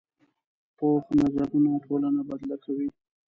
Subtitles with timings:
[0.77, 1.47] پوخ نظر
[1.85, 2.87] ټولنه بدله کوي